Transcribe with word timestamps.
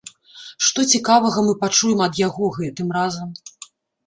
Што 0.67 0.85
цікавага 0.97 1.43
мы 1.49 1.53
пачуем 1.63 2.01
ад 2.07 2.13
яго 2.23 2.51
гэтым 2.57 2.87
разам? 2.97 3.29